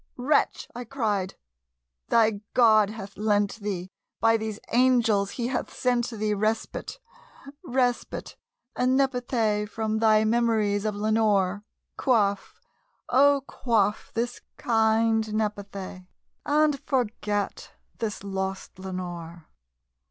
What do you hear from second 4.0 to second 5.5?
by these angels he